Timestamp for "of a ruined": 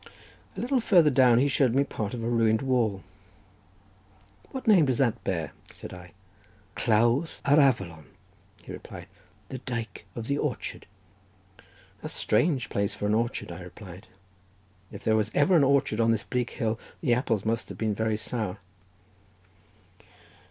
2.15-2.63